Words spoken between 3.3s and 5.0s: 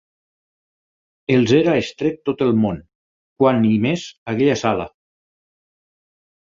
quant i més aquella sala.